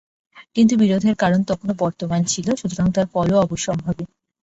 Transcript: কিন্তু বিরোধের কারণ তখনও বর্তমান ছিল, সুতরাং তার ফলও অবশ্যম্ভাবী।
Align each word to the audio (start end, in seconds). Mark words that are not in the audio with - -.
কিন্তু 0.55 0.73
বিরোধের 0.77 1.15
কারণ 1.15 1.39
তখনও 1.43 1.73
বর্তমান 1.83 2.21
ছিল, 2.23 2.47
সুতরাং 2.55 2.87
তার 2.91 3.07
ফলও 3.13 3.37
অবশ্যম্ভাবী। 3.39 4.03